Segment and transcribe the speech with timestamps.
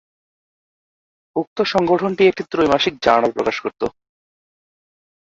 [1.35, 3.81] উক্ত সংগঠনটি একটি ত্রৈমাসিক জার্নাল প্রকাশ করত।